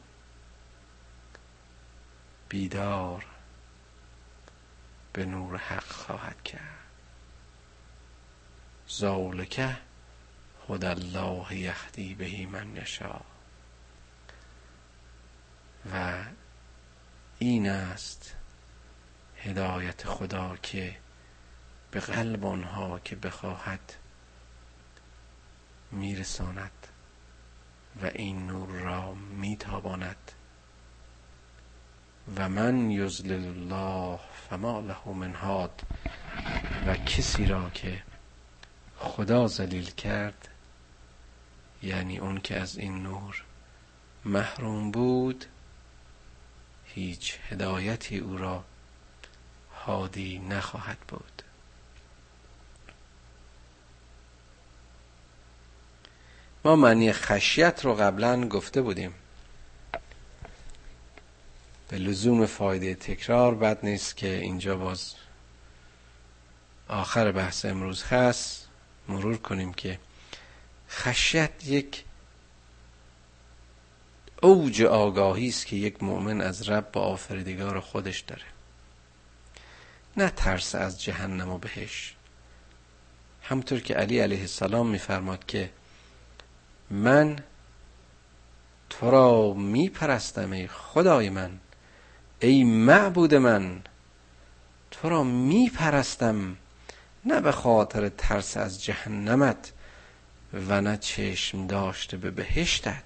[2.50, 3.26] بیدار
[5.14, 6.84] به نور حق خواهد کرد.
[8.90, 9.78] ذالکه
[10.60, 13.22] خود الله یهدی بهی من یشا
[15.94, 16.24] و
[17.40, 18.36] این است
[19.38, 20.98] هدایت خدا که
[21.92, 23.94] به قلب آنها که بخواهد
[25.92, 26.83] میرساند.
[28.02, 30.32] و این نور را میتاباند.
[32.38, 34.20] و من یزلل الله
[34.50, 35.82] فما له من هاد.
[36.88, 38.04] و کسی را که
[38.98, 40.48] خدا ذلیل کرد
[41.82, 43.44] یعنی اون که از این نور
[44.26, 45.46] محروم بود
[46.86, 48.64] هیچ هدایتی او را
[49.86, 51.44] هادی نخواهد بود.
[56.66, 59.14] ما معنی خشیت رو قبلا گفته بودیم.
[61.88, 65.14] به لزوم فایده تکرار بد نیست که اینجا باز
[66.88, 68.68] آخر بحث امروز هست.
[69.08, 70.00] مرور کنیم که
[70.90, 72.04] خشیت یک
[74.42, 78.46] اوج آگاهی است که یک مؤمن از رب و آفریدگار خودش داره.
[80.18, 82.16] نه ترس از جهنم و بهش.
[83.42, 85.70] همطور که علی علیه السلام میفرماد که
[86.94, 87.40] من
[88.90, 91.60] تو را میپرستم ای خدای من
[92.40, 93.82] ای معبود من
[94.92, 96.58] تو را میپرستم
[97.26, 99.74] نه به خاطر ترس از جهنمت
[100.54, 103.04] و نه چشم داشته به بهشتت.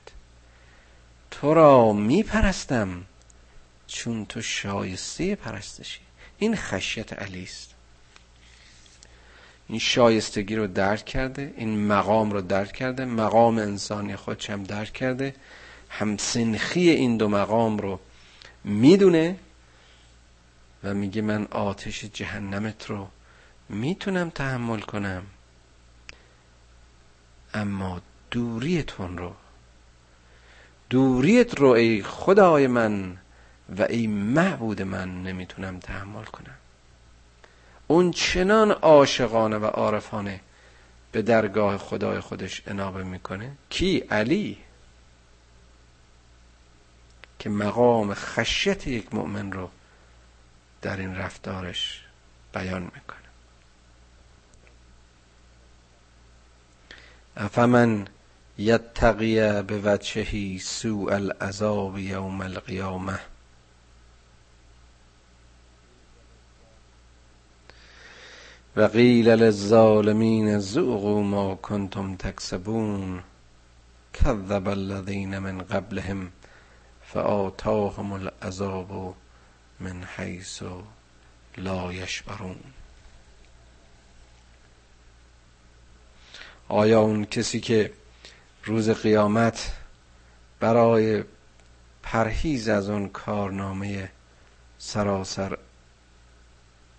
[1.31, 3.05] تو را میپرستم
[3.87, 6.01] چون تو شایسته پرستشی.
[6.37, 7.76] این خشیت علی است.
[9.69, 14.93] این شایستگی رو درک کرده این مقام رو درک کرده مقام انسانی خودش هم درک
[14.93, 15.35] کرده
[15.89, 17.99] همسنخی این دو مقام رو
[18.63, 19.39] می‌دونه
[20.83, 23.07] و میگه من آتش جهنمت رو
[23.69, 25.23] می‌تونم تحمل کنم
[27.53, 28.01] اما
[28.31, 29.35] دوریتون رو
[30.89, 33.17] دوریت رو ای خدای من
[33.77, 36.55] و ای معبود من نمی‌تونم تحمل کنم.
[37.87, 40.39] اون چنان عاشقانه و عارفانه
[41.11, 43.51] به درگاه خدای خودش انابه می‌کنه.
[43.69, 44.57] کی؟ علی.
[47.39, 49.69] که مقام خشیت یک مؤمن رو
[50.81, 52.05] در این رفتارش
[52.53, 53.17] بیان می‌کنه.
[57.37, 58.07] افمن
[58.57, 63.19] یتقی به وجهی سوء العذاب یوم القیامه؟
[68.77, 73.23] و قیل للظالمین ذوقوا ما کنتم تکسبون
[74.13, 76.31] کذب الذین من قبلهم
[77.13, 79.15] فآتاهم العذاب
[79.79, 80.63] من حیث
[81.57, 82.59] لا یشعرون.
[86.67, 87.93] آیا اون کسی که
[88.63, 89.73] روز قیامت
[90.59, 91.23] برای
[92.03, 94.09] پرهیز از اون کارنامه
[94.77, 95.57] سراسر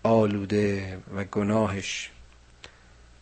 [0.03, 2.11] آلوده و گناهش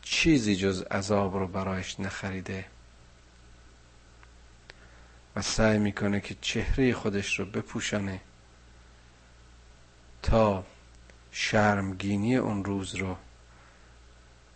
[0.02, 2.64] چیزی جز عذاب رو برایش نخریده
[5.36, 8.20] و سعی می‌کنه که چهره خودش رو بپوشانه
[10.22, 10.64] تا
[11.30, 13.16] شرمگینی اون روز رو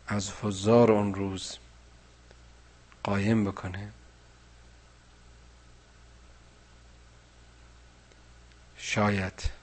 [0.06, 1.58] از حضار اون روز
[3.02, 3.92] قایم بکنه.
[8.76, 9.59] شاید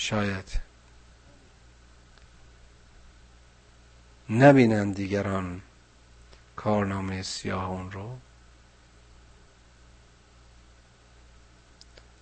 [0.00, 0.60] شاید
[4.30, 5.62] نبینند دیگران
[6.56, 8.18] کارنامه سیاه اون رو.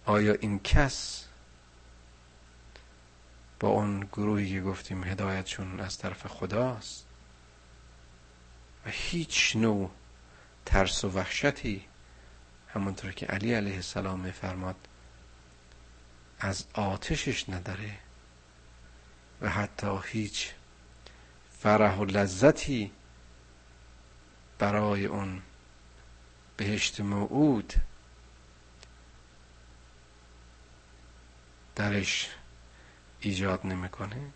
[0.05, 1.27] آیا این کس
[3.61, 7.07] با اون گروهی که گفتیم هدایتشون از طرف خداست؟
[8.87, 9.91] و هیچ نوع
[10.67, 11.85] ترس و وحشتی
[12.69, 14.88] همونطور که علی علیه السلام میفرماد
[16.41, 17.99] از آتشش نداره
[19.41, 20.51] و حتی هیچ
[21.59, 22.93] فرح و لذتی
[24.59, 25.43] برای اون
[26.57, 27.75] بهشت موعود
[31.77, 32.31] درش
[33.21, 34.31] ایجاد نمی‌کنه.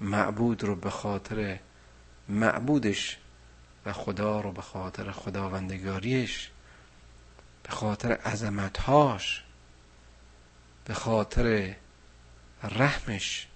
[0.00, 1.58] معبود رو به خاطر
[2.28, 3.18] معبودش
[3.86, 6.50] و خدا رو به خاطر خداوندگاریش
[7.62, 9.44] به خاطر عظمتهاش
[10.84, 11.74] به خاطر
[12.62, 13.46] رحمش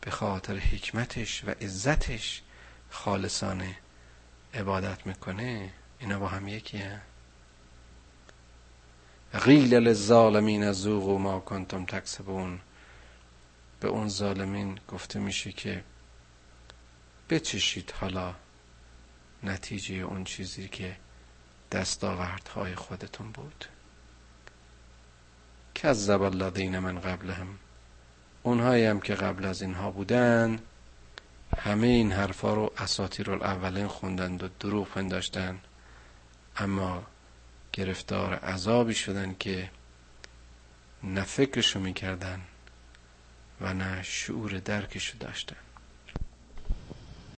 [0.00, 2.42] به خاطر حکمتش و عزتش
[2.90, 3.76] خالصانه
[4.54, 5.72] عبادت می‌کنه.
[5.98, 7.00] اینا با هم یکی هم.
[9.32, 12.60] غیل للظالمین از و ما کنتم تکسبون.
[13.80, 15.84] به اون ظالمین گفته میشه که
[17.30, 18.34] بچشید حالا
[19.42, 20.96] نتیجه اون چیزی که
[21.72, 23.64] دستاوردهای خودتون بود.
[25.82, 27.58] کذب الذین من قبلهم.
[28.42, 30.58] اونهایی هم که قبل از اینها بودن
[31.58, 35.58] همه این حرفا رو اساطیر الاولین خوندند و دروغ پنداشتن.
[36.56, 37.02] اما
[37.72, 39.70] گرفتار عذابی شدن که
[41.02, 42.40] نه فکرشو می‌کردن
[43.60, 45.67] و نه شعور درکشو داشتن.